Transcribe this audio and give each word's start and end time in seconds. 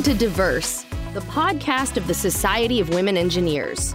Welcome 0.00 0.18
to 0.18 0.26
Diverse, 0.26 0.86
the 1.12 1.20
podcast 1.20 1.98
of 1.98 2.06
the 2.06 2.14
Society 2.14 2.80
of 2.80 2.88
Women 2.88 3.18
Engineers. 3.18 3.94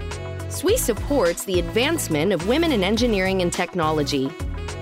SWE 0.50 0.78
supports 0.78 1.46
the 1.46 1.58
advancement 1.58 2.32
of 2.32 2.48
women 2.48 2.72
in 2.72 2.84
engineering 2.84 3.42
and 3.42 3.52
technology. 3.52 4.30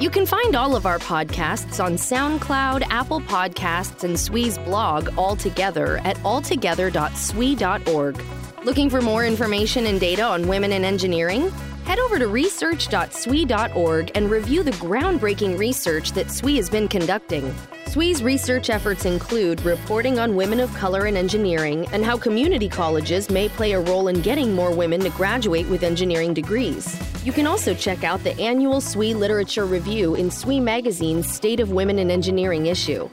You 0.02 0.10
can 0.10 0.26
find 0.26 0.54
all 0.54 0.76
of 0.76 0.86
our 0.86 1.00
podcasts 1.00 1.82
on 1.82 1.94
SoundCloud, 1.94 2.84
Apple 2.90 3.22
Podcasts, 3.22 4.04
and 4.04 4.20
SWE's 4.20 4.58
blog 4.58 5.18
all 5.18 5.38
together 5.38 6.02
at 6.04 6.18
alltogether.swe.org. 6.18 8.66
Looking 8.66 8.90
for 8.90 9.02
more 9.02 9.26
information 9.26 9.86
and 9.86 10.02
data 10.02 10.24
on 10.24 10.50
women 10.50 10.74
in 10.74 10.84
engineering? 10.84 11.54
Head 11.86 12.00
over 12.00 12.18
to 12.18 12.28
research.swe.org 12.28 14.12
and 14.16 14.32
review 14.32 14.64
the 14.64 14.72
groundbreaking 14.72 15.60
research 15.60 16.14
that 16.14 16.32
SWE 16.32 16.56
has 16.56 16.70
been 16.70 16.88
conducting. 16.88 17.54
SWE's 17.88 18.24
research 18.24 18.70
efforts 18.70 19.04
include 19.04 19.62
reporting 19.66 20.18
on 20.18 20.38
women 20.38 20.62
of 20.62 20.74
color 20.76 21.08
in 21.08 21.18
engineering 21.18 21.86
and 21.92 22.06
how 22.06 22.18
community 22.18 22.70
colleges 22.70 23.30
may 23.30 23.50
play 23.50 23.74
a 23.74 23.82
role 23.82 24.08
in 24.08 24.22
getting 24.22 24.56
more 24.56 24.74
women 24.74 25.02
to 25.02 25.10
graduate 25.10 25.68
with 25.68 25.84
engineering 25.84 26.34
degrees. 26.34 26.98
You 27.26 27.34
can 27.34 27.46
also 27.46 27.74
check 27.74 28.06
out 28.06 28.24
the 28.24 28.40
annual 28.40 28.80
SWE 28.80 29.14
Literature 29.14 29.66
Review 29.66 30.16
in 30.16 30.32
SWE 30.32 30.62
Magazine's 30.62 31.30
State 31.30 31.60
of 31.60 31.72
Women 31.74 32.00
in 32.00 32.10
Engineering 32.10 32.68
issue. 32.68 33.10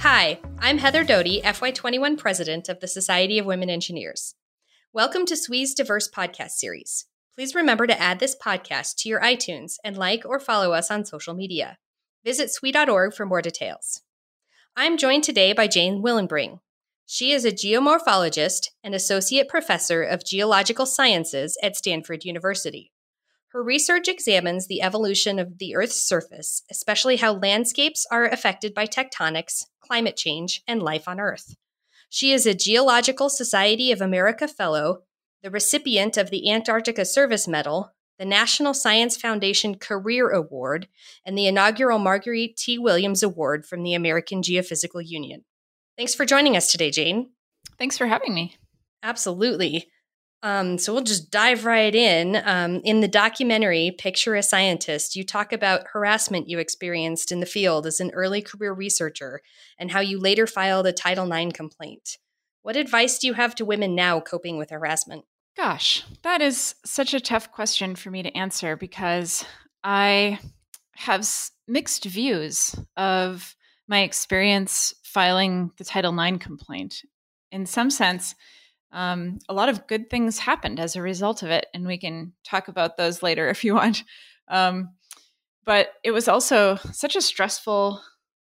Hi, 0.00 0.38
I'm 0.58 0.76
Heather 0.76 1.04
Doty, 1.04 1.40
FY21 1.40 2.18
President 2.18 2.68
of 2.68 2.80
the 2.80 2.88
Society 2.88 3.38
of 3.38 3.46
Women 3.46 3.70
Engineers. 3.70 4.34
Welcome 4.94 5.24
to 5.24 5.38
SWE's 5.38 5.72
Diverse 5.72 6.06
Podcast 6.06 6.50
Series. 6.50 7.06
Please 7.34 7.54
remember 7.54 7.86
to 7.86 7.98
add 7.98 8.18
this 8.18 8.36
podcast 8.36 8.96
to 8.96 9.08
your 9.08 9.22
iTunes 9.22 9.76
and 9.82 9.96
like 9.96 10.22
or 10.26 10.38
follow 10.38 10.74
us 10.74 10.90
on 10.90 11.06
social 11.06 11.32
media. 11.32 11.78
Visit 12.26 12.50
SWE.org 12.50 13.14
for 13.14 13.24
more 13.24 13.40
details. 13.40 14.02
I'm 14.76 14.98
joined 14.98 15.24
today 15.24 15.54
by 15.54 15.66
Jane 15.66 16.02
Willenbring. 16.02 16.60
She 17.06 17.32
is 17.32 17.46
a 17.46 17.50
geomorphologist 17.50 18.68
and 18.84 18.94
associate 18.94 19.48
professor 19.48 20.02
of 20.02 20.26
geological 20.26 20.84
sciences 20.84 21.56
at 21.62 21.74
Stanford 21.74 22.26
University. 22.26 22.92
Her 23.52 23.62
research 23.62 24.08
examines 24.08 24.66
the 24.66 24.82
evolution 24.82 25.38
of 25.38 25.56
the 25.56 25.74
Earth's 25.74 26.06
surface, 26.06 26.64
especially 26.70 27.16
how 27.16 27.32
landscapes 27.32 28.04
are 28.10 28.26
affected 28.26 28.74
by 28.74 28.84
tectonics, 28.84 29.64
climate 29.80 30.18
change, 30.18 30.60
and 30.68 30.82
life 30.82 31.08
on 31.08 31.18
Earth. 31.18 31.54
She 32.14 32.32
is 32.32 32.44
a 32.44 32.52
Geological 32.52 33.30
Society 33.30 33.90
of 33.90 34.02
America 34.02 34.46
Fellow, 34.46 35.04
the 35.42 35.50
recipient 35.50 36.18
of 36.18 36.28
the 36.28 36.50
Antarctica 36.50 37.06
Service 37.06 37.48
Medal, 37.48 37.94
the 38.18 38.26
National 38.26 38.74
Science 38.74 39.16
Foundation 39.16 39.76
Career 39.76 40.28
Award, 40.28 40.88
and 41.24 41.38
the 41.38 41.46
inaugural 41.46 41.98
Marguerite 41.98 42.58
T. 42.58 42.78
Williams 42.78 43.22
Award 43.22 43.64
from 43.64 43.82
the 43.82 43.94
American 43.94 44.42
Geophysical 44.42 45.00
Union. 45.02 45.46
Thanks 45.96 46.14
for 46.14 46.26
joining 46.26 46.54
us 46.54 46.70
today, 46.70 46.90
Jane. 46.90 47.30
Thanks 47.78 47.96
for 47.96 48.06
having 48.06 48.34
me. 48.34 48.56
Absolutely. 49.02 49.86
Um, 50.42 50.76
so 50.76 50.92
we'll 50.92 51.04
just 51.04 51.30
dive 51.30 51.64
right 51.64 51.94
in. 51.94 52.40
Um, 52.44 52.80
in 52.84 53.00
the 53.00 53.08
documentary 53.08 53.94
Picture 53.96 54.34
a 54.34 54.42
Scientist, 54.42 55.14
you 55.14 55.24
talk 55.24 55.52
about 55.52 55.86
harassment 55.92 56.48
you 56.48 56.58
experienced 56.58 57.30
in 57.30 57.40
the 57.40 57.46
field 57.46 57.86
as 57.86 58.00
an 58.00 58.10
early 58.10 58.42
career 58.42 58.72
researcher 58.72 59.40
and 59.78 59.92
how 59.92 60.00
you 60.00 60.18
later 60.18 60.46
filed 60.46 60.86
a 60.86 60.92
Title 60.92 61.30
IX 61.30 61.52
complaint. 61.52 62.18
What 62.62 62.76
advice 62.76 63.18
do 63.18 63.28
you 63.28 63.34
have 63.34 63.54
to 63.56 63.64
women 63.64 63.94
now 63.94 64.20
coping 64.20 64.58
with 64.58 64.70
harassment? 64.70 65.24
Gosh, 65.56 66.04
that 66.22 66.40
is 66.40 66.74
such 66.84 67.14
a 67.14 67.20
tough 67.20 67.52
question 67.52 67.94
for 67.94 68.10
me 68.10 68.22
to 68.22 68.36
answer 68.36 68.76
because 68.76 69.44
I 69.84 70.38
have 70.96 71.28
mixed 71.68 72.04
views 72.04 72.74
of 72.96 73.54
my 73.88 74.00
experience 74.00 74.94
filing 75.04 75.72
the 75.76 75.84
Title 75.84 76.18
IX 76.18 76.38
complaint. 76.38 77.02
In 77.50 77.66
some 77.66 77.90
sense, 77.90 78.34
um, 78.92 79.38
a 79.48 79.54
lot 79.54 79.68
of 79.68 79.86
good 79.86 80.10
things 80.10 80.38
happened 80.38 80.78
as 80.78 80.96
a 80.96 81.02
result 81.02 81.42
of 81.42 81.50
it, 81.50 81.66
and 81.74 81.86
we 81.86 81.98
can 81.98 82.32
talk 82.44 82.68
about 82.68 82.96
those 82.96 83.22
later 83.22 83.48
if 83.50 83.64
you 83.64 83.74
want. 83.74 84.04
Um, 84.48 84.90
but 85.64 85.92
it 86.02 86.10
was 86.10 86.28
also 86.28 86.76
such 86.92 87.16
a 87.16 87.20
stressful 87.20 88.02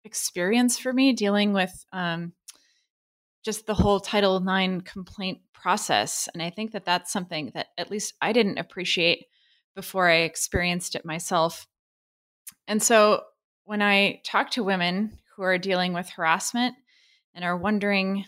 experience 0.05 0.79
for 0.79 0.93
me 0.93 1.13
dealing 1.13 1.53
with 1.53 1.85
um, 1.93 2.33
just 3.45 3.67
the 3.67 3.75
whole 3.75 4.01
Title 4.01 4.37
IX 4.37 4.83
complaint 4.85 5.39
process. 5.53 6.29
And 6.35 6.43
I 6.43 6.51
think 6.51 6.73
that 6.73 6.85
that's 6.85 7.13
something 7.13 7.53
that 7.55 7.69
at 7.79 7.91
least 7.91 8.15
I 8.21 8.33
didn't 8.33 8.59
appreciate 8.59 9.27
before 9.75 10.09
I 10.09 10.17
experienced 10.19 10.95
it 10.95 11.05
myself. 11.05 11.67
And 12.67 12.83
so 12.83 13.23
when 13.65 13.83
I 13.83 14.21
talk 14.25 14.51
to 14.51 14.63
women 14.63 15.19
who 15.37 15.43
are 15.43 15.59
dealing 15.59 15.93
with 15.93 16.11
harassment 16.11 16.75
and 17.35 17.45
are 17.45 17.57
wondering, 17.57 18.25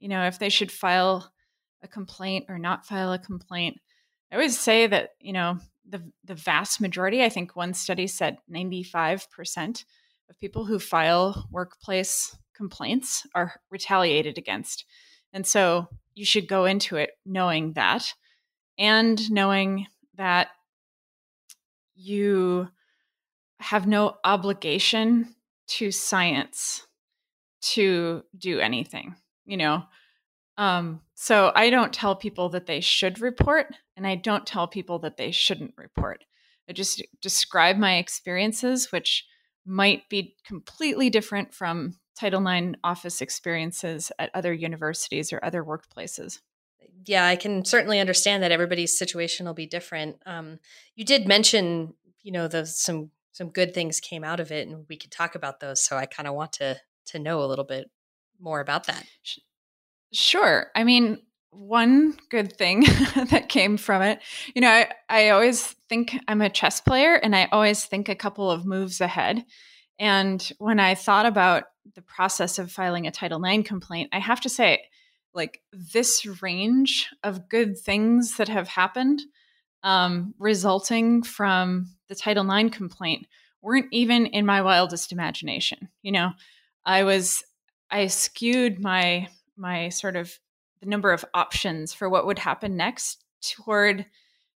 you 0.00 0.08
know, 0.08 0.26
if 0.26 0.38
they 0.38 0.48
should 0.48 0.72
file 0.72 1.31
a 1.82 1.88
complaint 1.88 2.46
or 2.48 2.58
not 2.58 2.86
file 2.86 3.12
a 3.12 3.18
complaint. 3.18 3.80
I 4.30 4.36
always 4.36 4.58
say 4.58 4.86
that, 4.86 5.10
you 5.20 5.32
know, 5.32 5.58
the 5.88 6.02
the 6.24 6.34
vast 6.34 6.80
majority, 6.80 7.22
I 7.22 7.28
think 7.28 7.56
one 7.56 7.74
study 7.74 8.06
said 8.06 8.38
95% 8.50 9.84
of 10.30 10.38
people 10.38 10.64
who 10.64 10.78
file 10.78 11.48
workplace 11.50 12.36
complaints 12.54 13.26
are 13.34 13.54
retaliated 13.70 14.38
against. 14.38 14.84
And 15.32 15.46
so 15.46 15.88
you 16.14 16.24
should 16.24 16.48
go 16.48 16.64
into 16.64 16.96
it 16.96 17.10
knowing 17.26 17.72
that 17.72 18.14
and 18.78 19.30
knowing 19.30 19.86
that 20.14 20.48
you 21.94 22.68
have 23.60 23.86
no 23.86 24.16
obligation 24.24 25.34
to 25.66 25.90
science 25.90 26.86
to 27.60 28.22
do 28.36 28.60
anything. 28.60 29.14
You 29.44 29.56
know, 29.56 29.82
um, 30.62 31.00
so 31.16 31.50
I 31.56 31.70
don't 31.70 31.92
tell 31.92 32.14
people 32.14 32.48
that 32.50 32.66
they 32.66 32.80
should 32.80 33.20
report, 33.20 33.74
and 33.96 34.06
I 34.06 34.14
don't 34.14 34.46
tell 34.46 34.68
people 34.68 35.00
that 35.00 35.16
they 35.16 35.32
shouldn't 35.32 35.74
report. 35.76 36.24
I 36.68 36.72
just 36.72 37.02
describe 37.20 37.76
my 37.78 37.96
experiences, 37.96 38.92
which 38.92 39.26
might 39.66 40.08
be 40.08 40.36
completely 40.46 41.10
different 41.10 41.52
from 41.52 41.96
Title 42.16 42.46
IX 42.46 42.76
office 42.84 43.20
experiences 43.20 44.12
at 44.20 44.30
other 44.34 44.52
universities 44.52 45.32
or 45.32 45.40
other 45.42 45.64
workplaces. 45.64 46.38
Yeah, 47.06 47.26
I 47.26 47.34
can 47.34 47.64
certainly 47.64 47.98
understand 47.98 48.44
that 48.44 48.52
everybody's 48.52 48.96
situation 48.96 49.46
will 49.46 49.54
be 49.54 49.66
different. 49.66 50.22
Um, 50.26 50.60
you 50.94 51.04
did 51.04 51.26
mention, 51.26 51.94
you 52.22 52.30
know, 52.30 52.46
the 52.46 52.66
some 52.66 53.10
some 53.32 53.48
good 53.48 53.74
things 53.74 53.98
came 53.98 54.22
out 54.22 54.38
of 54.38 54.52
it, 54.52 54.68
and 54.68 54.86
we 54.88 54.96
could 54.96 55.10
talk 55.10 55.34
about 55.34 55.58
those. 55.58 55.82
So 55.82 55.96
I 55.96 56.06
kind 56.06 56.28
of 56.28 56.36
want 56.36 56.52
to 56.54 56.78
to 57.06 57.18
know 57.18 57.42
a 57.42 57.46
little 57.46 57.64
bit 57.64 57.90
more 58.38 58.60
about 58.60 58.86
that. 58.86 59.04
Sure. 60.12 60.66
I 60.74 60.84
mean, 60.84 61.18
one 61.50 62.16
good 62.30 62.56
thing 62.56 62.80
that 63.30 63.48
came 63.48 63.76
from 63.76 64.02
it, 64.02 64.20
you 64.54 64.60
know, 64.60 64.70
I, 64.70 64.90
I 65.08 65.28
always 65.30 65.74
think 65.88 66.16
I'm 66.28 66.40
a 66.40 66.50
chess 66.50 66.80
player 66.80 67.14
and 67.14 67.36
I 67.36 67.48
always 67.52 67.84
think 67.84 68.08
a 68.08 68.14
couple 68.14 68.50
of 68.50 68.66
moves 68.66 69.00
ahead. 69.00 69.44
And 69.98 70.50
when 70.58 70.80
I 70.80 70.94
thought 70.94 71.26
about 71.26 71.64
the 71.94 72.02
process 72.02 72.58
of 72.58 72.72
filing 72.72 73.06
a 73.06 73.10
Title 73.10 73.42
IX 73.44 73.66
complaint, 73.66 74.10
I 74.12 74.18
have 74.18 74.40
to 74.42 74.48
say, 74.48 74.82
like, 75.34 75.60
this 75.72 76.26
range 76.42 77.08
of 77.22 77.48
good 77.48 77.78
things 77.78 78.36
that 78.36 78.48
have 78.48 78.68
happened 78.68 79.22
um, 79.82 80.34
resulting 80.38 81.22
from 81.22 81.94
the 82.08 82.14
Title 82.14 82.50
IX 82.50 82.74
complaint 82.74 83.26
weren't 83.62 83.86
even 83.92 84.26
in 84.26 84.46
my 84.46 84.62
wildest 84.62 85.12
imagination. 85.12 85.88
You 86.02 86.12
know, 86.12 86.32
I 86.84 87.04
was, 87.04 87.42
I 87.90 88.08
skewed 88.08 88.80
my 88.80 89.28
my 89.62 89.88
sort 89.88 90.16
of 90.16 90.38
the 90.80 90.88
number 90.88 91.12
of 91.12 91.24
options 91.32 91.94
for 91.94 92.10
what 92.10 92.26
would 92.26 92.40
happen 92.40 92.76
next 92.76 93.24
toward 93.40 94.04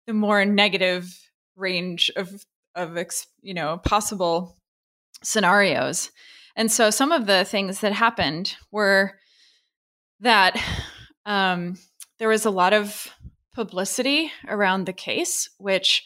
the 0.07 0.13
more 0.13 0.43
negative 0.43 1.29
range 1.55 2.11
of 2.17 2.45
of 2.73 2.97
you 3.41 3.53
know 3.53 3.77
possible 3.77 4.57
scenarios. 5.23 6.11
And 6.57 6.71
so 6.71 6.89
some 6.89 7.11
of 7.11 7.25
the 7.25 7.45
things 7.45 7.79
that 7.81 7.93
happened 7.93 8.55
were 8.71 9.13
that 10.19 10.61
um, 11.25 11.77
there 12.17 12.29
was 12.29 12.45
a 12.45 12.49
lot 12.49 12.73
of 12.73 13.07
publicity 13.53 14.31
around 14.47 14.85
the 14.85 14.93
case 14.93 15.49
which 15.57 16.03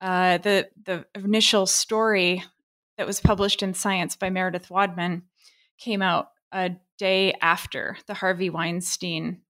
uh, 0.00 0.38
the 0.38 0.68
the 0.84 1.04
initial 1.14 1.66
story 1.66 2.42
that 2.96 3.06
was 3.06 3.20
published 3.20 3.62
in 3.62 3.74
science 3.74 4.16
by 4.16 4.30
meredith 4.30 4.70
wadman 4.70 5.22
came 5.78 6.00
out 6.00 6.28
a 6.56 6.70
day 6.96 7.34
after 7.42 7.98
the 8.06 8.14
Harvey 8.14 8.48
Weinstein 8.48 9.42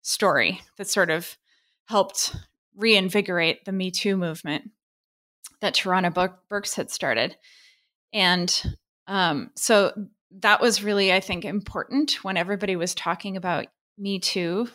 story 0.00 0.62
that 0.78 0.88
sort 0.88 1.10
of 1.10 1.36
helped 1.84 2.34
reinvigorate 2.74 3.66
the 3.66 3.72
Me 3.72 3.90
Too 3.90 4.16
movement 4.16 4.70
that 5.60 5.74
Tarana 5.74 6.12
Burke 6.48 6.68
had 6.70 6.90
started. 6.90 7.36
And 8.14 8.76
um, 9.06 9.50
so 9.56 9.92
that 10.40 10.62
was 10.62 10.82
really, 10.82 11.12
I 11.12 11.20
think, 11.20 11.44
important 11.44 12.24
when 12.24 12.38
everybody 12.38 12.76
was 12.76 12.94
talking 12.94 13.36
about 13.36 13.66
Me 13.98 14.18
Too 14.18 14.66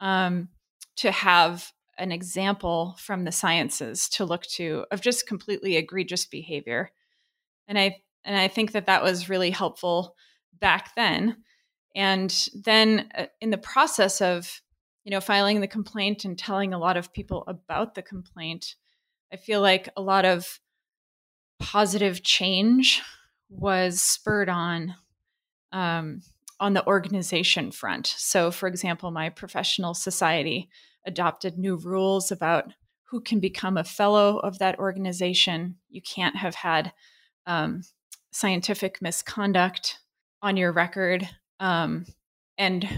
um, 0.00 0.48
to 0.96 1.12
have 1.12 1.70
an 1.96 2.10
example 2.10 2.96
from 2.98 3.22
the 3.22 3.32
sciences 3.32 4.08
to 4.08 4.24
look 4.24 4.42
to 4.42 4.84
of 4.90 5.00
just 5.00 5.28
completely 5.28 5.76
egregious 5.76 6.26
behavior. 6.26 6.90
And 7.68 7.78
I 7.78 8.02
and 8.24 8.36
I 8.36 8.48
think 8.48 8.72
that 8.72 8.86
that 8.86 9.04
was 9.04 9.28
really 9.28 9.50
helpful 9.50 10.16
back 10.60 10.94
then. 10.94 11.36
And 11.94 12.48
then 12.54 13.08
uh, 13.16 13.26
in 13.40 13.50
the 13.50 13.58
process 13.58 14.20
of, 14.20 14.60
you 15.04 15.10
know, 15.10 15.20
filing 15.20 15.60
the 15.60 15.66
complaint 15.66 16.24
and 16.24 16.38
telling 16.38 16.74
a 16.74 16.78
lot 16.78 16.96
of 16.96 17.12
people 17.12 17.44
about 17.46 17.94
the 17.94 18.02
complaint, 18.02 18.74
I 19.32 19.36
feel 19.36 19.60
like 19.60 19.88
a 19.96 20.02
lot 20.02 20.24
of 20.24 20.60
positive 21.58 22.22
change 22.22 23.02
was 23.48 24.02
spurred 24.02 24.48
on 24.48 24.94
um, 25.72 26.22
on 26.58 26.72
the 26.72 26.86
organization 26.86 27.70
front. 27.70 28.06
So, 28.06 28.50
for 28.50 28.66
example, 28.66 29.10
my 29.10 29.28
professional 29.28 29.94
society 29.94 30.68
adopted 31.06 31.58
new 31.58 31.76
rules 31.76 32.32
about 32.32 32.72
who 33.10 33.20
can 33.20 33.40
become 33.40 33.76
a 33.76 33.84
fellow 33.84 34.38
of 34.38 34.58
that 34.58 34.78
organization. 34.78 35.76
You 35.88 36.02
can't 36.02 36.36
have 36.36 36.54
had 36.54 36.92
um, 37.46 37.82
scientific 38.32 39.00
misconduct 39.00 39.98
on 40.42 40.56
your 40.56 40.72
record. 40.72 41.28
Um, 41.60 42.06
and 42.58 42.88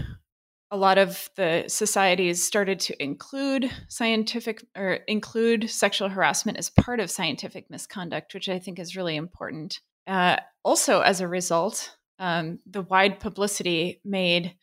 a 0.71 0.77
lot 0.77 0.97
of 0.97 1.29
the 1.35 1.65
societies 1.67 2.43
started 2.43 2.79
to 2.79 3.03
include 3.03 3.71
scientific 3.87 4.63
or 4.77 4.99
include 5.07 5.69
sexual 5.69 6.09
harassment 6.09 6.57
as 6.57 6.69
part 6.69 6.99
of 6.99 7.09
scientific 7.09 7.69
misconduct, 7.69 8.33
which 8.33 8.49
I 8.49 8.59
think 8.59 8.77
is 8.79 8.95
really 8.95 9.15
important. 9.15 9.79
Uh, 10.05 10.37
also, 10.63 11.01
as 11.01 11.21
a 11.21 11.27
result, 11.27 11.95
um, 12.19 12.59
the 12.69 12.81
wide 12.81 13.19
publicity 13.19 14.01
made, 14.05 14.55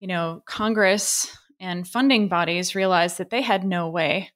you 0.00 0.08
know, 0.08 0.42
Congress 0.46 1.34
and 1.60 1.88
funding 1.88 2.28
bodies 2.28 2.74
realize 2.74 3.16
that 3.16 3.30
they 3.30 3.42
had 3.42 3.64
no 3.64 3.88
way 3.88 4.30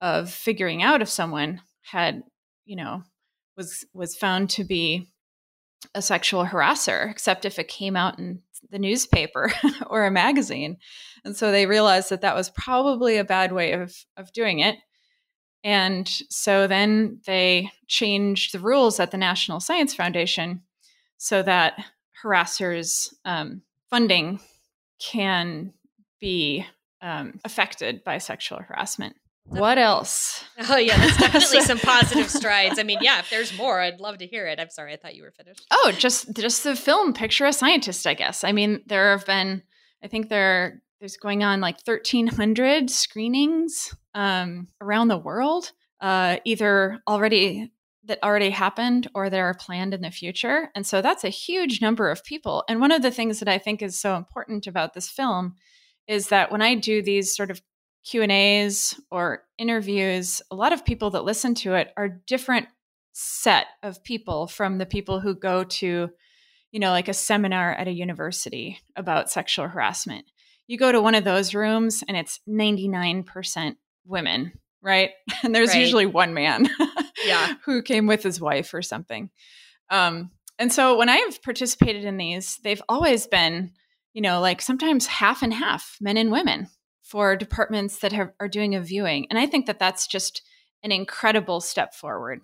of 0.00 0.30
figuring 0.30 0.82
out 0.82 1.02
if 1.02 1.08
someone 1.08 1.60
had, 1.82 2.22
you 2.66 2.76
know, 2.76 3.02
was 3.56 3.84
was 3.92 4.16
found 4.16 4.50
to 4.50 4.64
be 4.64 5.10
a 5.94 6.02
sexual 6.02 6.44
harasser, 6.44 7.10
except 7.10 7.44
if 7.44 7.58
it 7.58 7.68
came 7.68 7.96
out 7.96 8.18
in 8.18 8.40
the 8.70 8.78
newspaper 8.78 9.52
or 9.86 10.04
a 10.04 10.10
magazine. 10.10 10.76
And 11.24 11.36
so 11.36 11.50
they 11.50 11.66
realized 11.66 12.10
that 12.10 12.20
that 12.22 12.34
was 12.34 12.50
probably 12.50 13.16
a 13.16 13.24
bad 13.24 13.52
way 13.52 13.72
of 13.72 13.94
of 14.16 14.32
doing 14.32 14.60
it. 14.60 14.76
And 15.64 16.08
so 16.30 16.66
then 16.66 17.20
they 17.26 17.70
changed 17.88 18.52
the 18.52 18.60
rules 18.60 19.00
at 19.00 19.10
the 19.10 19.16
National 19.16 19.60
Science 19.60 19.94
Foundation 19.94 20.62
so 21.16 21.42
that 21.42 21.74
harassers' 22.22 23.12
um, 23.24 23.62
funding 23.90 24.40
can 25.00 25.72
be 26.20 26.64
um, 27.02 27.40
affected 27.44 28.04
by 28.04 28.18
sexual 28.18 28.58
harassment. 28.58 29.16
What 29.48 29.78
else? 29.78 30.44
Oh 30.68 30.76
yeah, 30.76 30.96
that's 30.98 31.16
definitely 31.18 31.62
some 31.62 31.78
positive 31.78 32.30
strides. 32.30 32.78
I 32.78 32.82
mean, 32.82 32.98
yeah, 33.00 33.20
if 33.20 33.30
there's 33.30 33.56
more, 33.56 33.80
I'd 33.80 34.00
love 34.00 34.18
to 34.18 34.26
hear 34.26 34.46
it. 34.46 34.60
I'm 34.60 34.70
sorry, 34.70 34.92
I 34.92 34.96
thought 34.96 35.14
you 35.14 35.22
were 35.22 35.32
finished. 35.32 35.66
Oh, 35.70 35.92
just 35.96 36.34
just 36.34 36.64
the 36.64 36.76
film 36.76 37.12
Picture 37.14 37.46
a 37.46 37.52
Scientist, 37.52 38.06
I 38.06 38.14
guess. 38.14 38.44
I 38.44 38.52
mean, 38.52 38.82
there 38.86 39.12
have 39.12 39.26
been 39.26 39.62
I 40.02 40.08
think 40.08 40.28
there 40.28 40.82
there's 41.00 41.16
going 41.16 41.44
on 41.44 41.60
like 41.60 41.78
1300 41.84 42.90
screenings 42.90 43.94
um, 44.14 44.68
around 44.80 45.08
the 45.08 45.18
world, 45.18 45.72
uh, 46.00 46.38
either 46.44 47.00
already 47.06 47.72
that 48.04 48.22
already 48.22 48.50
happened 48.50 49.08
or 49.14 49.30
that 49.30 49.38
are 49.38 49.54
planned 49.54 49.94
in 49.94 50.00
the 50.00 50.10
future. 50.10 50.70
And 50.74 50.86
so 50.86 51.02
that's 51.02 51.24
a 51.24 51.28
huge 51.28 51.80
number 51.80 52.10
of 52.10 52.24
people. 52.24 52.64
And 52.68 52.80
one 52.80 52.90
of 52.90 53.02
the 53.02 53.10
things 53.10 53.38
that 53.38 53.48
I 53.48 53.58
think 53.58 53.82
is 53.82 54.00
so 54.00 54.16
important 54.16 54.66
about 54.66 54.94
this 54.94 55.10
film 55.10 55.54
is 56.06 56.28
that 56.28 56.50
when 56.50 56.62
I 56.62 56.74
do 56.74 57.02
these 57.02 57.36
sort 57.36 57.50
of 57.50 57.60
Q&As 58.04 58.98
or 59.10 59.44
interviews, 59.58 60.42
a 60.50 60.54
lot 60.54 60.72
of 60.72 60.84
people 60.84 61.10
that 61.10 61.24
listen 61.24 61.54
to 61.56 61.74
it 61.74 61.92
are 61.96 62.08
different 62.08 62.68
set 63.12 63.66
of 63.82 64.02
people 64.04 64.46
from 64.46 64.78
the 64.78 64.86
people 64.86 65.20
who 65.20 65.34
go 65.34 65.64
to, 65.64 66.08
you 66.70 66.80
know, 66.80 66.90
like 66.90 67.08
a 67.08 67.14
seminar 67.14 67.72
at 67.72 67.88
a 67.88 67.92
university 67.92 68.78
about 68.96 69.30
sexual 69.30 69.66
harassment. 69.66 70.24
You 70.68 70.78
go 70.78 70.92
to 70.92 71.02
one 71.02 71.14
of 71.14 71.24
those 71.24 71.54
rooms 71.54 72.04
and 72.06 72.16
it's 72.16 72.40
99% 72.48 73.76
women, 74.06 74.52
right? 74.82 75.10
And 75.42 75.54
there's 75.54 75.70
right. 75.70 75.80
usually 75.80 76.06
one 76.06 76.34
man. 76.34 76.68
yeah. 77.24 77.54
who 77.64 77.82
came 77.82 78.06
with 78.06 78.22
his 78.22 78.40
wife 78.40 78.72
or 78.74 78.82
something. 78.82 79.30
Um, 79.90 80.30
and 80.58 80.72
so 80.72 80.96
when 80.96 81.08
I've 81.08 81.42
participated 81.42 82.04
in 82.04 82.16
these, 82.16 82.58
they've 82.62 82.82
always 82.88 83.26
been, 83.26 83.72
you 84.12 84.22
know, 84.22 84.40
like 84.40 84.60
sometimes 84.60 85.06
half 85.06 85.42
and 85.42 85.54
half, 85.54 85.96
men 86.00 86.16
and 86.16 86.30
women, 86.30 86.68
for 87.08 87.36
departments 87.36 88.00
that 88.00 88.12
have, 88.12 88.32
are 88.38 88.48
doing 88.48 88.74
a 88.74 88.80
viewing. 88.80 89.26
And 89.30 89.38
I 89.38 89.46
think 89.46 89.64
that 89.66 89.78
that's 89.78 90.06
just 90.06 90.42
an 90.82 90.92
incredible 90.92 91.62
step 91.62 91.94
forward. 91.94 92.42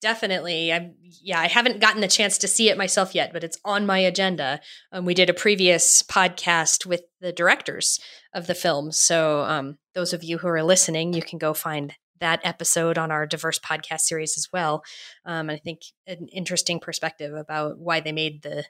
Definitely. 0.00 0.72
I'm, 0.72 0.94
yeah, 1.02 1.40
I 1.40 1.48
haven't 1.48 1.80
gotten 1.80 2.00
the 2.00 2.08
chance 2.08 2.38
to 2.38 2.48
see 2.48 2.70
it 2.70 2.78
myself 2.78 3.14
yet, 3.14 3.32
but 3.34 3.44
it's 3.44 3.58
on 3.66 3.84
my 3.84 3.98
agenda. 3.98 4.60
Um, 4.92 5.04
we 5.04 5.12
did 5.12 5.28
a 5.28 5.34
previous 5.34 6.02
podcast 6.02 6.86
with 6.86 7.02
the 7.20 7.32
directors 7.32 8.00
of 8.32 8.46
the 8.46 8.54
film. 8.54 8.92
So, 8.92 9.40
um, 9.40 9.76
those 9.94 10.14
of 10.14 10.24
you 10.24 10.38
who 10.38 10.48
are 10.48 10.62
listening, 10.62 11.12
you 11.12 11.22
can 11.22 11.38
go 11.38 11.52
find 11.52 11.92
that 12.20 12.40
episode 12.44 12.96
on 12.96 13.10
our 13.10 13.26
diverse 13.26 13.58
podcast 13.58 14.00
series 14.00 14.38
as 14.38 14.48
well. 14.52 14.84
Um, 15.24 15.50
I 15.50 15.56
think 15.56 15.82
an 16.06 16.28
interesting 16.32 16.80
perspective 16.80 17.34
about 17.34 17.78
why 17.78 18.00
they 18.00 18.12
made 18.12 18.42
the 18.42 18.64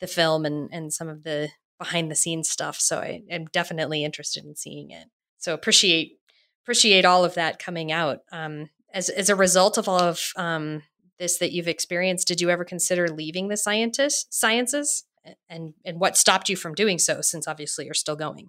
the 0.00 0.06
film 0.08 0.44
and 0.44 0.68
and 0.72 0.92
some 0.92 1.08
of 1.08 1.22
the 1.22 1.48
behind 1.78 2.10
the 2.10 2.16
scenes 2.16 2.48
stuff. 2.48 2.78
So 2.78 2.98
I 2.98 3.22
am 3.30 3.46
definitely 3.46 4.04
interested 4.04 4.44
in 4.44 4.56
seeing 4.56 4.90
it. 4.90 5.08
So 5.38 5.54
appreciate 5.54 6.18
appreciate 6.64 7.04
all 7.04 7.24
of 7.24 7.34
that 7.34 7.58
coming 7.58 7.90
out. 7.90 8.20
Um, 8.30 8.70
as 8.92 9.08
as 9.08 9.28
a 9.28 9.36
result 9.36 9.78
of 9.78 9.88
all 9.88 10.00
of 10.00 10.20
um, 10.36 10.82
this 11.18 11.38
that 11.38 11.52
you've 11.52 11.68
experienced, 11.68 12.28
did 12.28 12.40
you 12.40 12.50
ever 12.50 12.64
consider 12.64 13.08
leaving 13.08 13.48
the 13.48 13.56
scientist 13.56 14.32
sciences? 14.32 15.04
And 15.48 15.74
and 15.84 16.00
what 16.00 16.16
stopped 16.16 16.48
you 16.48 16.56
from 16.56 16.74
doing 16.74 16.98
so? 16.98 17.20
Since 17.20 17.46
obviously 17.48 17.84
you're 17.84 17.94
still 17.94 18.16
going. 18.16 18.48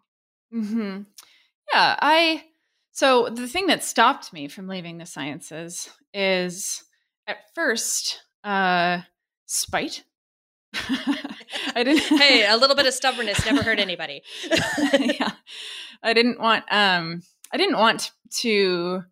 Mm-hmm. 0.54 1.02
Yeah, 1.72 1.98
I 2.00 2.44
so, 2.96 3.28
the 3.28 3.48
thing 3.48 3.66
that 3.68 3.84
stopped 3.84 4.32
me 4.32 4.48
from 4.48 4.68
leaving 4.68 5.00
the 5.00 5.08
sciences 5.08 5.90
is 6.14 6.84
at 7.26 7.38
first 7.56 8.22
uh, 8.44 9.00
spite. 9.48 10.04
I 11.76 11.84
didn't. 11.84 12.04
hey, 12.20 12.46
a 12.48 12.58
little 12.58 12.76
bit 12.76 12.86
of 12.86 12.94
stubbornness 12.94 13.46
never 13.46 13.64
hurt 13.64 13.80
anybody. 13.80 14.22
yeah, 15.00 15.32
I 16.02 16.14
didn't 16.14 16.40
want. 16.40 16.66
Um, 16.72 17.22
I 17.52 17.58
didn't 17.58 17.78
want 17.78 18.12
to 18.38 19.04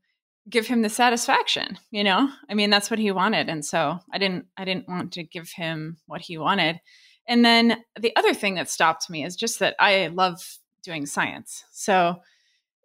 give 0.49 0.67
him 0.67 0.81
the 0.81 0.89
satisfaction. 0.89 1.77
You 1.91 2.03
know, 2.03 2.29
I 2.49 2.53
mean, 2.53 2.69
that's 2.69 2.89
what 2.89 2.99
he 2.99 3.11
wanted, 3.11 3.49
and 3.49 3.63
so 3.63 3.99
I 4.11 4.17
didn't. 4.17 4.45
I 4.57 4.65
didn't 4.65 4.87
want 4.87 5.13
to 5.13 5.23
give 5.23 5.49
him 5.51 5.97
what 6.07 6.21
he 6.21 6.37
wanted. 6.37 6.79
And 7.27 7.45
then 7.45 7.77
the 7.99 8.15
other 8.15 8.33
thing 8.33 8.55
that 8.55 8.69
stopped 8.69 9.09
me 9.09 9.23
is 9.23 9.35
just 9.35 9.59
that 9.59 9.75
I 9.79 10.07
love 10.07 10.59
doing 10.83 11.05
science. 11.05 11.63
So 11.71 12.21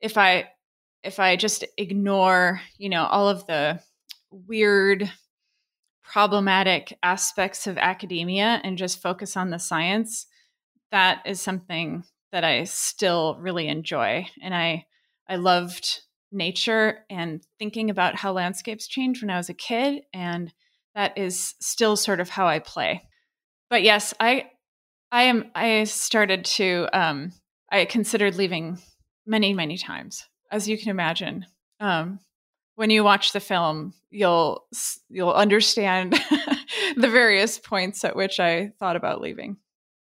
if 0.00 0.18
I 0.18 0.48
if 1.02 1.20
I 1.20 1.36
just 1.36 1.64
ignore, 1.78 2.60
you 2.78 2.88
know, 2.88 3.06
all 3.06 3.28
of 3.28 3.46
the 3.46 3.80
weird, 4.30 5.10
problematic 6.10 6.96
aspects 7.02 7.66
of 7.66 7.78
academia 7.78 8.60
and 8.62 8.78
just 8.78 9.02
focus 9.02 9.36
on 9.36 9.50
the 9.50 9.58
science, 9.58 10.26
that 10.90 11.22
is 11.26 11.40
something 11.40 12.04
that 12.32 12.44
I 12.44 12.64
still 12.64 13.36
really 13.40 13.68
enjoy. 13.68 14.26
And 14.42 14.54
I 14.54 14.86
I 15.28 15.36
loved 15.36 16.02
nature 16.30 17.04
and 17.10 17.44
thinking 17.58 17.90
about 17.90 18.16
how 18.16 18.32
landscapes 18.32 18.86
change 18.86 19.20
when 19.20 19.30
I 19.30 19.36
was 19.36 19.48
a 19.48 19.54
kid. 19.54 20.02
And 20.14 20.52
that 20.94 21.18
is 21.18 21.54
still 21.60 21.96
sort 21.96 22.20
of 22.20 22.28
how 22.28 22.46
I 22.46 22.60
play. 22.60 23.02
But 23.68 23.82
yes, 23.82 24.14
I 24.20 24.50
I 25.10 25.24
am 25.24 25.50
I 25.54 25.84
started 25.84 26.44
to 26.56 26.88
um 26.92 27.32
I 27.70 27.84
considered 27.84 28.36
leaving 28.36 28.78
many, 29.26 29.52
many 29.52 29.76
times 29.76 30.24
as 30.50 30.68
you 30.68 30.78
can 30.78 30.90
imagine. 30.90 31.46
Um, 31.80 32.20
when 32.76 32.90
you 32.90 33.02
watch 33.02 33.32
the 33.32 33.40
film, 33.40 33.92
you'll 34.10 34.66
you'll 35.08 35.32
understand 35.32 36.12
the 36.96 37.08
various 37.08 37.58
points 37.58 38.04
at 38.04 38.16
which 38.16 38.38
I 38.38 38.72
thought 38.78 38.96
about 38.96 39.20
leaving. 39.20 39.56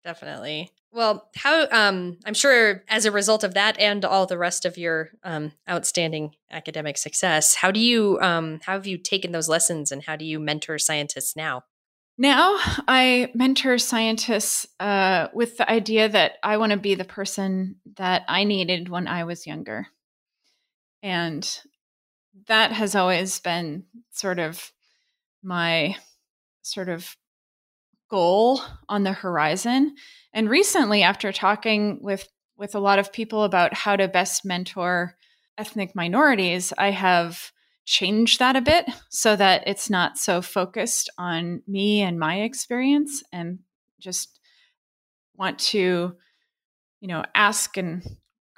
Definitely. 0.05 0.71
Well, 0.91 1.29
how 1.35 1.67
um, 1.71 2.17
I'm 2.25 2.33
sure 2.33 2.83
as 2.87 3.05
a 3.05 3.11
result 3.11 3.43
of 3.43 3.53
that 3.53 3.79
and 3.79 4.03
all 4.03 4.25
the 4.25 4.37
rest 4.37 4.65
of 4.65 4.77
your 4.77 5.11
um, 5.23 5.51
outstanding 5.69 6.33
academic 6.49 6.97
success, 6.97 7.55
how 7.55 7.69
do 7.69 7.79
you 7.79 8.19
um, 8.21 8.59
how 8.63 8.73
have 8.73 8.87
you 8.87 8.97
taken 8.97 9.31
those 9.31 9.49
lessons 9.49 9.91
and 9.91 10.03
how 10.03 10.15
do 10.15 10.25
you 10.25 10.39
mentor 10.39 10.79
scientists 10.79 11.35
now? 11.35 11.63
Now 12.17 12.57
I 12.87 13.31
mentor 13.33 13.77
scientists 13.77 14.67
uh, 14.79 15.27
with 15.33 15.57
the 15.57 15.69
idea 15.69 16.09
that 16.09 16.33
I 16.43 16.57
want 16.57 16.71
to 16.71 16.77
be 16.77 16.95
the 16.95 17.05
person 17.05 17.77
that 17.97 18.23
I 18.27 18.43
needed 18.43 18.89
when 18.89 19.07
I 19.07 19.23
was 19.23 19.47
younger. 19.47 19.87
And 21.01 21.47
that 22.47 22.71
has 22.71 22.95
always 22.95 23.39
been 23.39 23.85
sort 24.11 24.39
of 24.39 24.71
my 25.43 25.95
sort 26.61 26.89
of 26.89 27.15
goal 28.09 28.61
on 28.87 29.03
the 29.03 29.13
horizon. 29.13 29.95
And 30.33 30.49
recently, 30.49 31.03
after 31.03 31.31
talking 31.31 31.99
with, 32.01 32.27
with 32.57 32.75
a 32.75 32.79
lot 32.79 32.99
of 32.99 33.13
people 33.13 33.43
about 33.43 33.73
how 33.73 33.95
to 33.95 34.07
best 34.07 34.45
mentor 34.45 35.15
ethnic 35.57 35.95
minorities, 35.95 36.73
I 36.77 36.91
have 36.91 37.51
changed 37.85 38.39
that 38.39 38.55
a 38.55 38.61
bit 38.61 38.85
so 39.09 39.35
that 39.35 39.63
it's 39.67 39.89
not 39.89 40.17
so 40.17 40.41
focused 40.41 41.09
on 41.17 41.61
me 41.67 42.01
and 42.01 42.19
my 42.19 42.41
experience 42.41 43.23
and 43.31 43.59
just 43.99 44.39
want 45.35 45.57
to, 45.59 46.13
you 46.99 47.07
know, 47.07 47.23
ask 47.33 47.77
and 47.77 48.03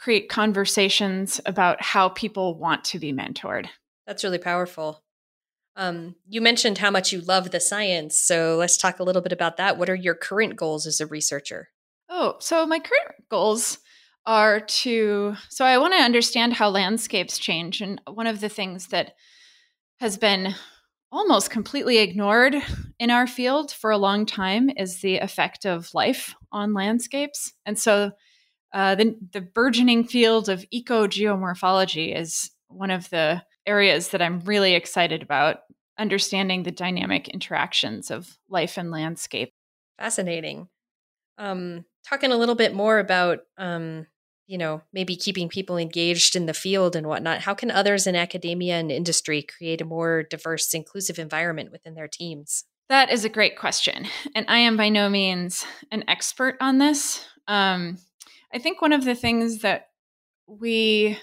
create 0.01 0.29
conversations 0.29 1.39
about 1.46 1.79
how 1.81 2.10
people 2.10 2.58
want 2.58 2.84
to 2.84 2.98
be 2.98 3.13
mentored. 3.13 3.67
That's 4.08 4.24
really 4.24 4.39
powerful. 4.39 5.03
Um, 5.75 6.15
you 6.27 6.41
mentioned 6.41 6.79
how 6.79 6.89
much 6.89 7.13
you 7.13 7.22
love 7.22 7.51
the 7.51 7.60
science. 7.60 8.17
So 8.17 8.58
let's 8.58 8.77
talk 8.77 9.00
a 9.00 9.03
little 9.03 9.22
bit 9.22 9.31
about 9.31 9.58
that. 9.58 9.77
What 9.77 9.89
are 9.89 9.96
your 9.96 10.15
current 10.15 10.55
goals 10.55 10.88
as 10.88 11.00
a 11.00 11.05
researcher? 11.05 11.70
Oh, 12.10 12.36
so 12.39 12.65
my 12.65 12.79
current 12.79 13.29
goals 13.29 13.77
are 14.25 14.60
to, 14.60 15.36
so 15.50 15.65
I 15.65 15.77
want 15.77 15.93
to 15.93 16.03
understand 16.03 16.53
how 16.53 16.70
landscapes 16.70 17.38
change. 17.38 17.79
And 17.79 18.01
one 18.12 18.27
of 18.27 18.41
the 18.41 18.50
things 18.50 18.88
that 18.88 19.13
has 20.00 20.17
been 20.17 20.55
almost 21.12 21.51
completely 21.51 22.00
ignored 22.00 22.55
in 22.98 23.12
our 23.12 23.27
field 23.27 23.72
for 23.72 23.91
a 23.91 23.98
long 23.98 24.25
time 24.25 24.72
is 24.75 25.01
the 25.01 25.17
effect 25.17 25.65
of 25.65 25.93
life 25.93 26.34
on 26.51 26.74
landscapes. 26.74 27.53
And 27.65 27.77
so 27.77 28.12
uh, 28.74 28.96
the, 28.96 29.16
the 29.34 29.42
burgeoning 29.42 30.06
field 30.06 30.50
of 30.50 30.66
ecogeomorphology 30.74 32.18
is 32.18 32.51
one 32.68 32.92
of 32.92 33.10
the 33.10 33.44
areas 33.66 34.10
that 34.10 34.22
I'm 34.22 34.40
really 34.42 34.74
excited 34.74 35.22
about 35.22 35.58
understanding 35.98 36.63
the 36.63 36.72
dynamic 36.72 37.28
interactions 37.28 38.10
of 38.10 38.38
life 38.50 38.78
and 38.78 38.92
landscape. 38.92 39.54
Fascinating. 40.00 40.68
Um, 41.38 41.86
talking 42.08 42.32
a 42.32 42.38
little 42.38 42.56
bit 42.56 42.74
more 42.74 42.98
about, 42.98 43.40
um, 43.58 44.08
you 44.48 44.58
know, 44.58 44.82
maybe 44.92 45.16
keeping 45.16 45.48
people 45.48 45.78
engaged 45.78 46.36
in 46.36 46.46
the 46.46 46.54
field 46.54 46.96
and 46.96 47.08
whatnot. 47.08 47.42
How 47.42 47.54
can 47.54 47.72
others 47.72 48.08
in 48.08 48.16
academia 48.16 48.75
and 48.75 48.92
industry 48.92 49.44
create 49.44 49.82
a 49.82 49.86
more 49.86 50.24
diverse, 50.24 50.74
inclusive 50.74 51.20
environment 51.20 51.72
within 51.72 51.94
their 51.94 52.08
teams? 52.08 52.63
That 52.90 53.12
is 53.12 53.24
a 53.24 53.30
great 53.30 53.58
question. 53.58 54.08
And 54.36 54.46
I 54.50 54.58
am 54.58 54.75
by 54.75 54.90
no 54.90 55.08
means 55.10 55.66
an 55.92 56.04
expert 56.08 56.58
on 56.60 56.80
this. 56.80 57.25
Um, 57.48 57.98
I 58.53 58.60
think 58.60 58.81
one 58.81 58.93
of 58.93 59.05
the 59.05 59.15
things 59.15 59.60
that 59.60 59.89
we 60.48 61.17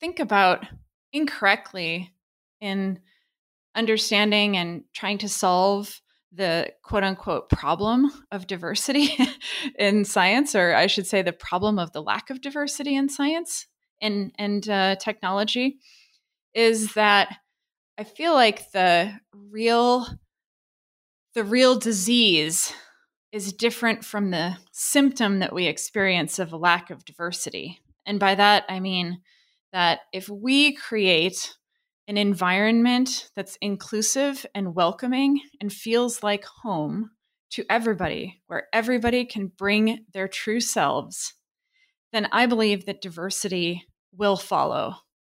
think 0.00 0.20
about 0.20 0.66
incorrectly 1.12 2.12
in 2.60 3.00
understanding 3.74 4.56
and 4.56 4.84
trying 4.92 5.18
to 5.18 5.28
solve 5.28 6.00
the 6.32 6.72
quote 6.82 7.04
unquote 7.04 7.48
problem 7.48 8.10
of 8.32 8.46
diversity 8.46 9.16
in 9.78 10.04
science, 10.04 10.54
or 10.54 10.74
I 10.74 10.86
should 10.86 11.06
say, 11.06 11.22
the 11.22 11.32
problem 11.32 11.78
of 11.78 11.92
the 11.92 12.02
lack 12.02 12.30
of 12.30 12.40
diversity 12.40 12.96
in 12.96 13.08
science 13.08 13.66
and, 14.00 14.32
and 14.38 14.68
uh, 14.68 14.96
technology, 14.96 15.78
is 16.54 16.94
that 16.94 17.36
I 17.96 18.04
feel 18.04 18.34
like 18.34 18.72
the 18.72 19.12
real 19.32 20.06
the 21.34 21.44
real 21.44 21.76
disease 21.76 22.72
is 23.34 23.52
different 23.52 24.04
from 24.04 24.30
the 24.30 24.56
symptom 24.70 25.40
that 25.40 25.52
we 25.52 25.66
experience 25.66 26.38
of 26.38 26.52
a 26.52 26.56
lack 26.56 26.88
of 26.90 27.04
diversity. 27.04 27.80
And 28.06 28.20
by 28.20 28.36
that, 28.36 28.64
I 28.68 28.78
mean 28.78 29.22
that 29.72 30.02
if 30.12 30.28
we 30.28 30.72
create 30.76 31.52
an 32.06 32.16
environment 32.16 33.30
that's 33.34 33.58
inclusive 33.60 34.46
and 34.54 34.76
welcoming 34.76 35.40
and 35.60 35.72
feels 35.72 36.22
like 36.22 36.44
home 36.44 37.10
to 37.50 37.64
everybody, 37.68 38.40
where 38.46 38.68
everybody 38.72 39.24
can 39.24 39.48
bring 39.48 40.04
their 40.12 40.28
true 40.28 40.60
selves, 40.60 41.34
then 42.12 42.28
I 42.30 42.46
believe 42.46 42.86
that 42.86 43.02
diversity 43.02 43.84
will 44.16 44.36
follow 44.36 44.94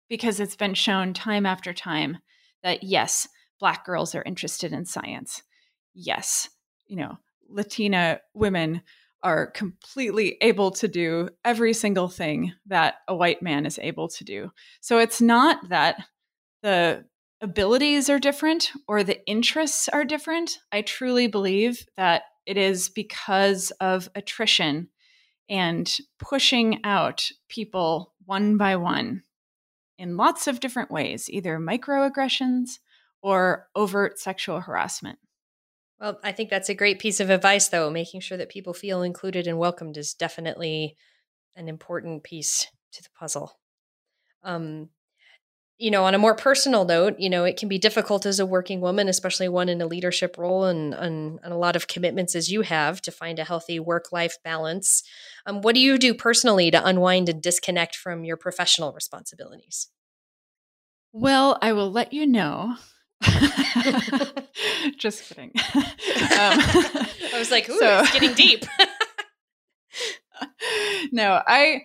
because 0.08 0.38
it's 0.38 0.54
been 0.54 0.74
shown 0.74 1.14
time 1.14 1.44
after 1.44 1.72
time 1.72 2.18
that 2.62 2.84
yes, 2.84 3.26
Black 3.58 3.84
girls 3.84 4.14
are 4.14 4.22
interested 4.22 4.72
in 4.72 4.84
science. 4.84 5.42
Yes, 5.94 6.48
you 6.86 6.94
know, 6.94 7.18
Latina 7.48 8.20
women 8.34 8.82
are 9.22 9.50
completely 9.50 10.36
able 10.40 10.70
to 10.70 10.86
do 10.86 11.28
every 11.44 11.72
single 11.72 12.08
thing 12.08 12.52
that 12.66 12.96
a 13.08 13.16
white 13.16 13.42
man 13.42 13.66
is 13.66 13.78
able 13.82 14.08
to 14.08 14.24
do. 14.24 14.50
So 14.80 14.98
it's 14.98 15.20
not 15.20 15.68
that 15.70 15.96
the 16.62 17.04
abilities 17.40 18.08
are 18.08 18.18
different 18.18 18.70
or 18.86 19.02
the 19.02 19.24
interests 19.26 19.88
are 19.88 20.04
different. 20.04 20.58
I 20.72 20.82
truly 20.82 21.26
believe 21.26 21.84
that 21.96 22.22
it 22.46 22.56
is 22.56 22.88
because 22.88 23.70
of 23.80 24.08
attrition 24.14 24.88
and 25.48 25.96
pushing 26.18 26.80
out 26.84 27.30
people 27.48 28.14
one 28.24 28.56
by 28.56 28.76
one 28.76 29.22
in 29.98 30.16
lots 30.16 30.46
of 30.46 30.60
different 30.60 30.90
ways, 30.90 31.28
either 31.28 31.58
microaggressions 31.58 32.78
or 33.22 33.66
overt 33.74 34.18
sexual 34.18 34.60
harassment. 34.60 35.18
Well, 36.00 36.18
I 36.22 36.32
think 36.32 36.50
that's 36.50 36.68
a 36.68 36.74
great 36.74 36.98
piece 37.00 37.20
of 37.20 37.30
advice, 37.30 37.68
though. 37.68 37.90
Making 37.90 38.20
sure 38.20 38.38
that 38.38 38.48
people 38.50 38.72
feel 38.72 39.02
included 39.02 39.46
and 39.46 39.58
welcomed 39.58 39.96
is 39.96 40.14
definitely 40.14 40.96
an 41.56 41.68
important 41.68 42.24
piece 42.24 42.66
to 42.92 43.02
the 43.02 43.10
puzzle. 43.18 43.58
Um, 44.44 44.90
you 45.78 45.90
know, 45.90 46.04
on 46.04 46.14
a 46.14 46.18
more 46.18 46.34
personal 46.34 46.84
note, 46.84 47.16
you 47.18 47.30
know, 47.30 47.44
it 47.44 47.56
can 47.56 47.68
be 47.68 47.78
difficult 47.78 48.26
as 48.26 48.40
a 48.40 48.46
working 48.46 48.80
woman, 48.80 49.08
especially 49.08 49.48
one 49.48 49.68
in 49.68 49.80
a 49.80 49.86
leadership 49.86 50.36
role 50.38 50.64
and, 50.64 50.94
and, 50.94 51.40
and 51.42 51.52
a 51.52 51.56
lot 51.58 51.76
of 51.76 51.88
commitments 51.88 52.34
as 52.34 52.50
you 52.50 52.62
have 52.62 53.00
to 53.02 53.12
find 53.12 53.38
a 53.38 53.44
healthy 53.44 53.80
work 53.80 54.12
life 54.12 54.36
balance. 54.44 55.02
Um, 55.46 55.62
what 55.62 55.74
do 55.74 55.80
you 55.80 55.98
do 55.98 56.14
personally 56.14 56.70
to 56.72 56.84
unwind 56.84 57.28
and 57.28 57.42
disconnect 57.42 57.96
from 57.96 58.24
your 58.24 58.36
professional 58.36 58.92
responsibilities? 58.92 59.88
Well, 61.12 61.58
I 61.60 61.72
will 61.72 61.90
let 61.90 62.12
you 62.14 62.26
know 62.26 62.76
Just 64.98 65.28
kidding. 65.28 65.52
Um, 66.38 66.58
I 66.60 67.34
was 67.38 67.50
like, 67.50 67.68
ooh, 67.68 67.78
so, 67.78 68.00
it's 68.00 68.12
getting 68.12 68.34
deep. 68.34 68.64
no, 71.12 71.42
I 71.46 71.82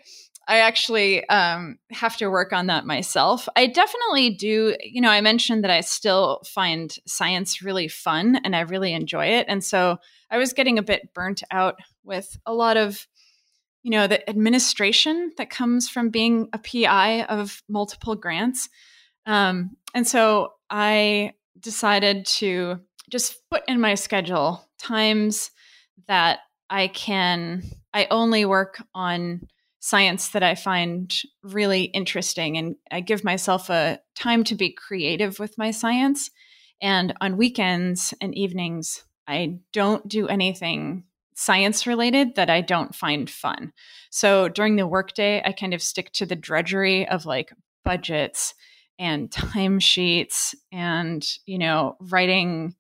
I 0.47 0.59
actually 0.59 1.27
um, 1.29 1.79
have 1.91 2.17
to 2.17 2.27
work 2.27 2.53
on 2.53 2.67
that 2.67 2.85
myself. 2.85 3.47
I 3.55 3.67
definitely 3.67 4.31
do. 4.31 4.75
You 4.83 5.01
know, 5.01 5.09
I 5.09 5.21
mentioned 5.21 5.63
that 5.63 5.71
I 5.71 5.81
still 5.81 6.41
find 6.45 6.95
science 7.07 7.63
really 7.63 7.87
fun 7.87 8.39
and 8.43 8.55
I 8.55 8.61
really 8.61 8.93
enjoy 8.93 9.27
it. 9.27 9.45
And 9.47 9.63
so 9.63 9.97
I 10.29 10.37
was 10.37 10.53
getting 10.53 10.77
a 10.77 10.83
bit 10.83 11.13
burnt 11.13 11.41
out 11.49 11.79
with 12.03 12.37
a 12.45 12.53
lot 12.53 12.77
of, 12.77 13.07
you 13.81 13.91
know, 13.91 14.07
the 14.07 14.27
administration 14.29 15.31
that 15.37 15.49
comes 15.49 15.89
from 15.89 16.09
being 16.09 16.49
a 16.53 16.59
PI 16.59 17.23
of 17.23 17.63
multiple 17.69 18.15
grants. 18.15 18.69
Um, 19.25 19.77
and 19.93 20.07
so 20.07 20.53
I 20.69 21.33
decided 21.59 22.25
to 22.25 22.79
just 23.09 23.37
put 23.49 23.63
in 23.67 23.79
my 23.79 23.95
schedule 23.95 24.67
times 24.79 25.51
that 26.07 26.39
I 26.69 26.87
can, 26.87 27.63
I 27.93 28.07
only 28.09 28.45
work 28.45 28.81
on 28.93 29.47
science 29.79 30.29
that 30.29 30.43
I 30.43 30.55
find 30.55 31.13
really 31.43 31.83
interesting. 31.83 32.57
And 32.57 32.75
I 32.91 33.01
give 33.01 33.23
myself 33.23 33.69
a 33.69 33.99
time 34.15 34.43
to 34.45 34.55
be 34.55 34.71
creative 34.71 35.39
with 35.39 35.57
my 35.57 35.71
science. 35.71 36.31
And 36.81 37.13
on 37.21 37.37
weekends 37.37 38.13
and 38.19 38.35
evenings, 38.35 39.03
I 39.27 39.59
don't 39.71 40.07
do 40.07 40.27
anything 40.27 41.03
science 41.35 41.87
related 41.87 42.35
that 42.35 42.49
I 42.49 42.61
don't 42.61 42.95
find 42.95 43.29
fun. 43.29 43.73
So 44.09 44.49
during 44.49 44.75
the 44.75 44.87
workday, 44.87 45.41
I 45.43 45.51
kind 45.51 45.73
of 45.73 45.81
stick 45.81 46.11
to 46.13 46.25
the 46.25 46.35
drudgery 46.35 47.07
of 47.07 47.25
like 47.25 47.51
budgets 47.83 48.53
and 48.99 49.29
timesheets 49.29 50.53
and, 50.71 51.25
you 51.45 51.57
know, 51.57 51.95
writing 51.99 52.75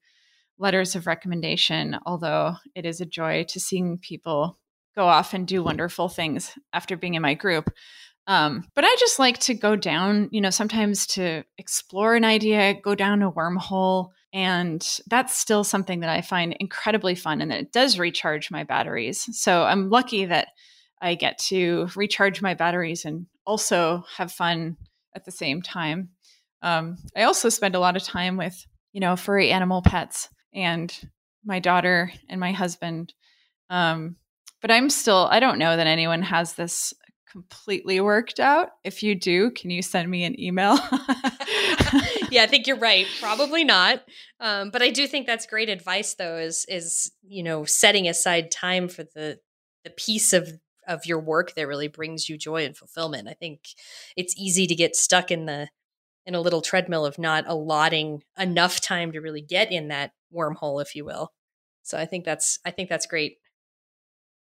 letters 0.57 0.95
of 0.95 1.07
recommendation, 1.07 1.97
although 2.05 2.55
it 2.75 2.85
is 2.85 3.01
a 3.01 3.05
joy 3.05 3.43
to 3.49 3.59
seeing 3.59 3.97
people 3.97 4.57
go 4.95 5.05
off 5.05 5.33
and 5.33 5.47
do 5.47 5.63
wonderful 5.63 6.07
things 6.09 6.51
after 6.71 6.95
being 6.95 7.15
in 7.15 7.21
my 7.21 7.33
group. 7.33 7.69
Um, 8.27 8.65
but 8.73 8.85
I 8.85 8.95
just 8.99 9.19
like 9.19 9.39
to 9.39 9.53
go 9.53 9.75
down, 9.75 10.29
you 10.31 10.39
know, 10.39 10.49
sometimes 10.49 11.07
to 11.07 11.43
explore 11.57 12.15
an 12.15 12.23
idea, 12.23 12.75
go 12.81 12.95
down 12.95 13.21
a 13.21 13.31
wormhole. 13.31 14.09
And 14.31 14.87
that's 15.07 15.37
still 15.37 15.63
something 15.63 15.99
that 15.99 16.09
I 16.09 16.21
find 16.21 16.55
incredibly 16.59 17.15
fun 17.15 17.41
and 17.41 17.51
that 17.51 17.59
it 17.59 17.71
does 17.71 17.99
recharge 17.99 18.49
my 18.49 18.63
batteries. 18.63 19.27
So 19.37 19.63
I'm 19.63 19.89
lucky 19.89 20.25
that 20.25 20.49
I 21.01 21.15
get 21.15 21.37
to 21.49 21.89
recharge 21.95 22.41
my 22.41 22.53
batteries 22.53 23.03
and 23.03 23.27
also 23.45 24.05
have 24.15 24.31
fun 24.31 24.77
at 25.15 25.25
the 25.25 25.31
same 25.31 25.61
time. 25.61 26.09
Um, 26.61 26.97
I 27.15 27.23
also 27.23 27.49
spend 27.49 27.75
a 27.75 27.79
lot 27.79 27.95
of 27.95 28.03
time 28.03 28.37
with, 28.37 28.65
you 28.93 29.01
know, 29.01 29.15
furry 29.15 29.51
animal 29.51 29.81
pets 29.81 30.29
and 30.53 30.93
my 31.45 31.59
daughter 31.59 32.11
and 32.29 32.39
my 32.39 32.51
husband. 32.51 33.13
Um, 33.69 34.15
but 34.61 34.71
I'm 34.71 34.89
still, 34.89 35.27
I 35.29 35.39
don't 35.39 35.59
know 35.59 35.75
that 35.75 35.87
anyone 35.87 36.21
has 36.21 36.53
this 36.53 36.93
completely 37.33 37.99
worked 37.99 38.39
out. 38.39 38.69
If 38.83 39.03
you 39.03 39.15
do, 39.15 39.51
can 39.51 39.71
you 39.71 39.81
send 39.81 40.09
me 40.09 40.23
an 40.23 40.39
email? 40.39 40.75
yeah, 42.29 42.43
I 42.43 42.47
think 42.47 42.67
you're 42.67 42.77
right. 42.77 43.07
Probably 43.19 43.63
not. 43.63 44.03
Um, 44.39 44.69
but 44.69 44.81
I 44.81 44.91
do 44.91 45.07
think 45.07 45.25
that's 45.25 45.47
great 45.47 45.67
advice, 45.67 46.13
though. 46.13 46.37
Is 46.37 46.65
is 46.69 47.11
you 47.23 47.43
know 47.43 47.65
setting 47.65 48.07
aside 48.07 48.51
time 48.51 48.87
for 48.87 49.03
the 49.03 49.39
the 49.83 49.89
piece 49.89 50.31
of 50.31 50.47
of 50.87 51.05
your 51.05 51.19
work 51.19 51.53
that 51.55 51.67
really 51.67 51.87
brings 51.87 52.29
you 52.29 52.37
joy 52.37 52.65
and 52.65 52.75
fulfillment. 52.75 53.27
I 53.27 53.33
think 53.33 53.61
it's 54.15 54.35
easy 54.37 54.67
to 54.67 54.75
get 54.75 54.95
stuck 54.95 55.31
in 55.31 55.45
the 55.45 55.69
in 56.25 56.35
a 56.35 56.41
little 56.41 56.61
treadmill 56.61 57.05
of 57.05 57.19
not 57.19 57.43
allotting 57.47 58.23
enough 58.37 58.79
time 58.79 59.11
to 59.11 59.19
really 59.19 59.41
get 59.41 59.71
in 59.71 59.89
that 59.89 60.11
wormhole 60.33 60.81
if 60.81 60.95
you 60.95 61.03
will. 61.05 61.33
So 61.83 61.97
I 61.97 62.05
think 62.05 62.25
that's 62.25 62.59
I 62.65 62.71
think 62.71 62.89
that's 62.89 63.05
great. 63.05 63.37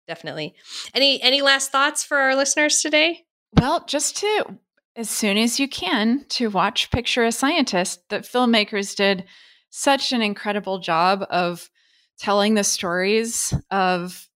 definitely. 0.07 0.53
Any 0.93 1.21
any 1.21 1.41
last 1.41 1.71
thoughts 1.71 2.03
for 2.03 2.17
our 2.17 2.35
listeners 2.35 2.81
today? 2.81 3.23
Well, 3.59 3.85
just 3.85 4.17
to 4.17 4.57
as 4.95 5.09
soon 5.09 5.37
as 5.37 5.59
you 5.59 5.67
can 5.67 6.25
to 6.29 6.49
watch 6.49 6.91
Picture 6.91 7.23
a 7.23 7.31
Scientist. 7.31 8.01
that 8.09 8.23
filmmakers 8.23 8.95
did 8.95 9.25
such 9.69 10.13
an 10.13 10.21
incredible 10.21 10.77
job 10.79 11.25
of 11.31 11.69
telling 12.19 12.53
the 12.53 12.63
stories 12.63 13.53
of 13.71 14.29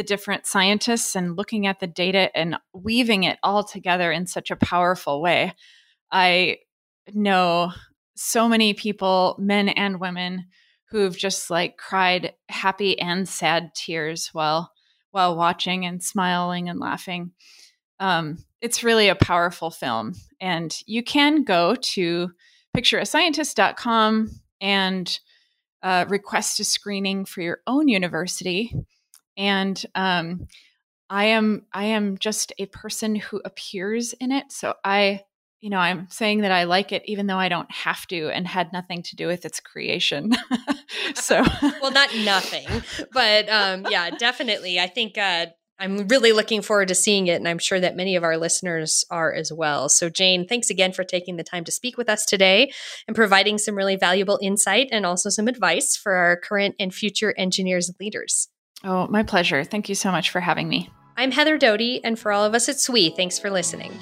the 0.00 0.04
different 0.04 0.46
scientists 0.46 1.14
and 1.14 1.36
looking 1.36 1.66
at 1.66 1.78
the 1.78 1.86
data 1.86 2.34
and 2.34 2.56
weaving 2.72 3.24
it 3.24 3.38
all 3.42 3.62
together 3.62 4.10
in 4.10 4.26
such 4.26 4.50
a 4.50 4.56
powerful 4.56 5.20
way. 5.20 5.52
I 6.10 6.60
know 7.12 7.72
so 8.16 8.48
many 8.48 8.72
people, 8.72 9.36
men 9.38 9.68
and 9.68 10.00
women, 10.00 10.46
who've 10.88 11.14
just 11.14 11.50
like 11.50 11.76
cried 11.76 12.32
happy 12.48 12.98
and 12.98 13.28
sad 13.28 13.74
tears 13.74 14.30
while 14.32 14.72
while 15.10 15.36
watching 15.36 15.84
and 15.84 16.02
smiling 16.02 16.70
and 16.70 16.80
laughing. 16.80 17.32
Um, 17.98 18.38
it's 18.62 18.82
really 18.82 19.08
a 19.08 19.14
powerful 19.14 19.70
film, 19.70 20.14
and 20.40 20.74
you 20.86 21.02
can 21.02 21.44
go 21.44 21.74
to 21.74 22.30
pictureascientist.com 22.74 24.30
and 24.62 25.20
uh, 25.82 26.06
request 26.08 26.58
a 26.58 26.64
screening 26.64 27.26
for 27.26 27.42
your 27.42 27.58
own 27.66 27.88
university. 27.88 28.74
And 29.40 29.82
um, 29.94 30.46
I 31.08 31.24
am 31.26 31.66
I 31.72 31.86
am 31.86 32.18
just 32.18 32.52
a 32.58 32.66
person 32.66 33.14
who 33.14 33.40
appears 33.42 34.12
in 34.12 34.32
it, 34.32 34.52
so 34.52 34.74
I 34.84 35.22
you 35.62 35.68
know, 35.68 35.78
I'm 35.78 36.08
saying 36.08 36.40
that 36.40 36.52
I 36.52 36.64
like 36.64 36.92
it 36.92 37.02
even 37.06 37.26
though 37.26 37.38
I 37.38 37.48
don't 37.48 37.70
have 37.70 38.06
to 38.08 38.28
and 38.30 38.46
had 38.46 38.72
nothing 38.72 39.02
to 39.02 39.16
do 39.16 39.26
with 39.26 39.44
its 39.44 39.60
creation. 39.60 40.32
so, 41.14 41.42
well, 41.82 41.90
not 41.90 42.14
nothing, 42.24 42.66
but 43.12 43.48
um, 43.48 43.86
yeah, 43.90 44.10
definitely. 44.10 44.78
I 44.78 44.86
think 44.86 45.16
uh, 45.16 45.46
I'm 45.78 46.06
really 46.08 46.32
looking 46.32 46.60
forward 46.60 46.88
to 46.88 46.94
seeing 46.94 47.26
it, 47.26 47.36
and 47.36 47.48
I'm 47.48 47.58
sure 47.58 47.80
that 47.80 47.96
many 47.96 48.14
of 48.14 48.24
our 48.24 48.36
listeners 48.36 49.04
are 49.10 49.32
as 49.32 49.50
well. 49.50 49.88
So, 49.88 50.10
Jane, 50.10 50.46
thanks 50.46 50.68
again 50.68 50.92
for 50.92 51.02
taking 51.02 51.36
the 51.36 51.44
time 51.44 51.64
to 51.64 51.72
speak 51.72 51.96
with 51.96 52.10
us 52.10 52.26
today 52.26 52.70
and 53.08 53.16
providing 53.16 53.56
some 53.56 53.74
really 53.74 53.96
valuable 53.96 54.38
insight 54.42 54.88
and 54.92 55.06
also 55.06 55.30
some 55.30 55.48
advice 55.48 55.96
for 55.96 56.12
our 56.12 56.36
current 56.36 56.74
and 56.78 56.94
future 56.94 57.34
engineers 57.38 57.88
and 57.88 57.96
leaders. 57.98 58.49
Oh, 58.82 59.06
my 59.08 59.22
pleasure. 59.22 59.64
Thank 59.64 59.88
you 59.88 59.94
so 59.94 60.10
much 60.10 60.30
for 60.30 60.40
having 60.40 60.68
me. 60.68 60.90
I'm 61.16 61.32
Heather 61.32 61.58
Doty, 61.58 62.02
and 62.02 62.18
for 62.18 62.32
all 62.32 62.44
of 62.44 62.54
us 62.54 62.68
at 62.68 62.80
SWE, 62.80 63.10
thanks 63.10 63.38
for 63.38 63.50
listening. 63.50 63.98